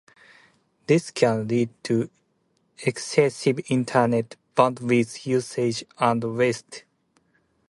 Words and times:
This 0.87 1.11
can 1.11 1.47
lead 1.47 1.69
to 1.83 2.09
excessive 2.79 3.59
internet 3.69 4.35
bandwidth 4.57 5.27
usage 5.27 5.83
and 5.99 6.23
waste. 6.23 6.85